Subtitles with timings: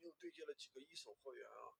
[0.00, 1.78] 又对接了几个一手货源啊，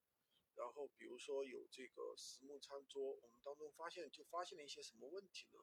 [0.55, 5.61] 然后比如说有这个实木餐桌，我们当中发现就发现了一些什么问题呢？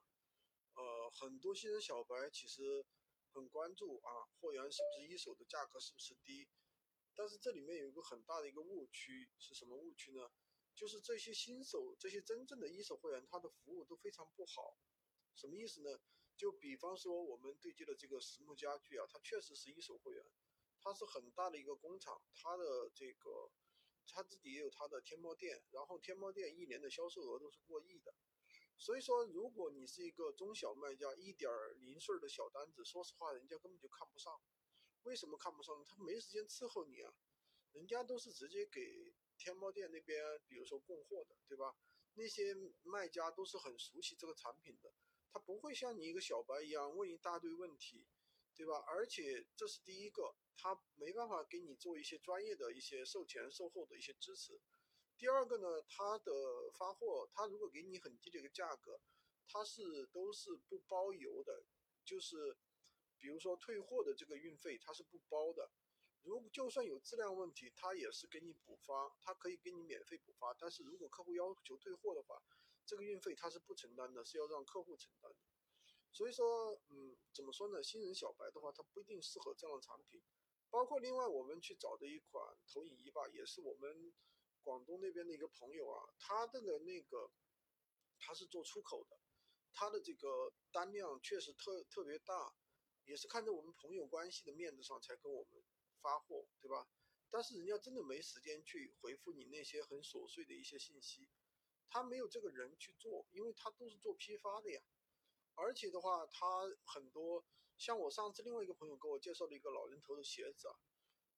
[0.74, 2.84] 呃，很多新人小白其实
[3.32, 6.48] 很关注啊，货源是不是一手的价格是不是低？
[7.14, 10.30] 但是这里面有一个很大的一个误区是什么误区呢？
[10.74, 14.78] 就是这些新手，这些真正的一手货源，他的服务都非常不好。
[15.34, 16.00] 什么意思呢？
[16.36, 20.24] 就比方说我们对接的这个实木家具啊，它确实是一手货源，
[20.88, 23.50] 它是很大的一个工厂，它的这个
[24.06, 28.14] 它自己也有它的天猫店，然后天猫店一年的销售额都是过亿的。
[28.78, 34.40] 所以说，如果你是一个中小卖家，一点零碎的小单子，说实话，人家根本就看不上。
[35.02, 35.84] 为什么看不上？
[35.84, 37.12] 他没时间伺候你啊，
[37.72, 41.76] 人家都是直接给天猫店那边，比如说供货的，对吧？
[42.14, 44.90] 那些卖家都是很熟悉这个产品的，
[45.30, 48.06] 他不会像你一个小白一样问一大堆问题，
[48.58, 48.74] 对吧？
[48.88, 54.60] 而且这是第一个，他没办法给你做一些专业的一些售前售后的一些支持。
[55.16, 56.32] 第二个呢，他的
[56.76, 59.00] 发货，他如果给你很低的一个价格，
[59.46, 61.62] 他是都是不包邮的，
[62.04, 62.56] 就是
[63.16, 65.70] 比如说退货的这个运费，他是不包的。
[66.24, 70.52] 如果就算有质量问题，他也是给你补发，他可以给你免费补发。
[70.58, 72.42] 但是如果客户要求退货的话，
[72.84, 75.38] 这个运费他是不承担的，是要让客户承担的。
[76.18, 77.80] 所以说，嗯，怎么说呢？
[77.80, 80.20] 新人小白的话，他不一定适合这样的产品。
[80.68, 84.12] 包括另外我们去找的一款投影仪吧，也是我们。
[84.64, 87.30] 广东那边的一个朋友啊，他的那个
[88.18, 89.16] 他是做出口的，
[89.72, 92.52] 他的这个单量确实特特别大，
[93.04, 95.62] 也是看着我们朋友关系的面子上才跟我们
[96.02, 96.86] 发货，对吧？
[97.30, 101.30] 但是人家真的没时间去回复你那些很琐碎的一些信息，
[101.88, 104.82] 他没有这个人去做，因为他都是做批发的呀。
[105.60, 107.44] 而且的话，他很多
[107.76, 110.74] 像我上次另外一个朋友给我介绍的一个老人头的鞋子啊。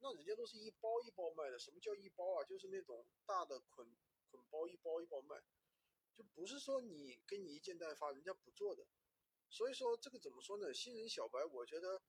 [0.03, 2.45] 那人家都是一包一包卖的，什么叫一包啊？
[2.45, 3.97] 就是那种大的捆
[4.31, 5.43] 捆包一包一包卖，
[6.15, 8.87] 就不是说你给你一件代发，人家不做的。
[9.51, 10.73] 所以说这个怎么说呢？
[10.73, 12.01] 新人小白，我觉得，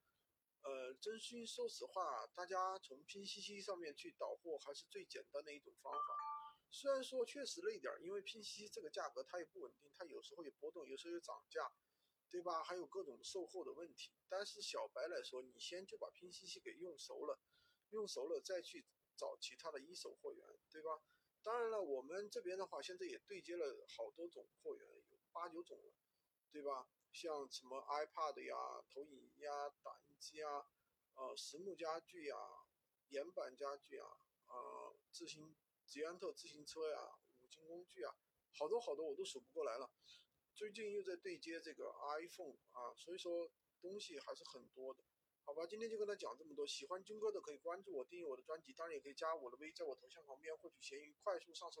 [0.62, 5.98] 呃，真心说实话，大家从拼夕夕上面去导货还是最简单的一种方法。
[6.70, 11.70] 虽然说确实累点，因为拼夕夕这个价格它也不稳定，它有时候有波动，有时候有涨价，
[12.32, 12.64] 对吧？
[12.64, 14.10] 还有各种售后的问题。
[14.26, 17.38] 但是小白来说，你先就把拼夕夕给用熟了。
[17.90, 18.86] 用熟了再去
[19.18, 21.02] 找其他的一手货源，对吧？
[21.42, 25.92] 当然了，我们这边的话，现在也对接了好多种货源，有八九种了，
[26.50, 26.88] 对吧？
[27.12, 30.66] 像什么 iPad 呀、投影仪呀、打印机啊、
[31.16, 32.36] 呃实木家具呀、
[33.08, 34.08] 岩板家具啊、
[34.46, 35.54] 呃自行
[35.84, 38.16] 捷安特自行车呀、五金工具啊，
[38.54, 39.90] 好多好多我都数不过来了。
[40.54, 45.02] 最近又在对接这个 iPhone 啊，所以说东西还是很多的。
[45.44, 46.66] 好吧，今天就跟他讲这么多。
[46.66, 51.80] 喜欢军哥的可以关注我，订阅我的专辑，当然也可以加我的微，在我头像旁边获取闲鱼快速上手